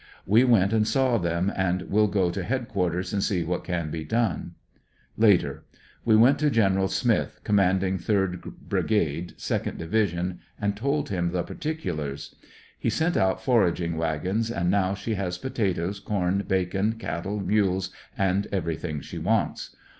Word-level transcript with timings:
We 0.25 0.43
went 0.43 0.73
and 0.73 0.87
saw 0.87 1.19
them, 1.19 1.51
and 1.55 1.83
will 1.83 2.07
go 2.07 2.31
to 2.31 2.41
head 2.41 2.67
quarters 2.67 3.11
to 3.11 3.21
see 3.21 3.43
what 3.43 3.63
can 3.63 3.91
be 3.91 4.03
done. 4.03 4.55
Later.— 5.15 5.63
We 6.05 6.15
went 6.15 6.39
to 6.39 6.49
Gen. 6.49 6.87
Smith, 6.87 7.39
commanding 7.43 7.99
3d 7.99 8.41
Brigade, 8.67 9.35
2d 9.37 9.77
Divisiom, 9.77 10.39
and 10.59 10.75
told 10.75 11.09
him 11.09 11.29
the 11.29 11.43
particulars. 11.43 12.33
He 12.79 12.89
sent 12.89 13.15
out 13.15 13.43
foraging 13.43 13.95
wagons, 13.95 14.49
and 14.49 14.71
now 14.71 14.95
she 14.95 15.13
has 15.13 15.37
potatoes, 15.37 15.99
corn, 15.99 16.45
bacon, 16.47 16.93
cattle, 16.93 17.39
mules, 17.39 17.91
and 18.17 18.47
everything 18.51 19.01
she 19.01 19.19
wants. 19.19 19.75